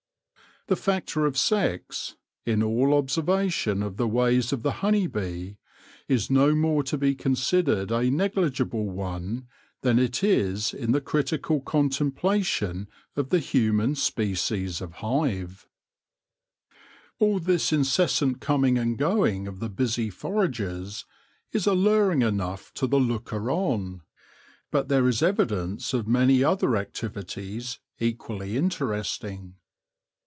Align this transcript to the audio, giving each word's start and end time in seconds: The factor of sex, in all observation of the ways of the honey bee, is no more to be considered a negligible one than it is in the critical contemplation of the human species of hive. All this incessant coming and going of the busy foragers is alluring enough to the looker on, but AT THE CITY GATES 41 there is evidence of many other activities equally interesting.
The 0.67 0.75
factor 0.77 1.25
of 1.25 1.37
sex, 1.39 2.15
in 2.45 2.61
all 2.61 2.93
observation 2.93 3.81
of 3.83 3.97
the 3.97 4.07
ways 4.07 4.53
of 4.53 4.61
the 4.61 4.73
honey 4.83 5.07
bee, 5.07 5.57
is 6.07 6.29
no 6.29 6.55
more 6.55 6.83
to 6.83 6.99
be 6.99 7.15
considered 7.15 7.91
a 7.91 8.11
negligible 8.11 8.85
one 8.87 9.47
than 9.81 9.97
it 9.97 10.23
is 10.23 10.71
in 10.71 10.91
the 10.91 11.01
critical 11.01 11.61
contemplation 11.61 12.87
of 13.15 13.29
the 13.31 13.39
human 13.39 13.95
species 13.95 14.81
of 14.81 14.93
hive. 14.93 15.67
All 17.17 17.39
this 17.39 17.73
incessant 17.73 18.39
coming 18.39 18.77
and 18.77 18.99
going 18.99 19.47
of 19.47 19.59
the 19.61 19.69
busy 19.69 20.11
foragers 20.11 21.05
is 21.51 21.65
alluring 21.65 22.21
enough 22.21 22.71
to 22.75 22.85
the 22.85 22.99
looker 22.99 23.49
on, 23.49 24.03
but 24.69 24.81
AT 24.81 24.87
THE 24.87 24.87
CITY 24.87 24.87
GATES 24.87 24.87
41 24.87 24.87
there 24.87 25.09
is 25.09 25.23
evidence 25.59 25.93
of 25.95 26.07
many 26.07 26.43
other 26.43 26.77
activities 26.77 27.79
equally 27.99 28.55
interesting. 28.55 29.55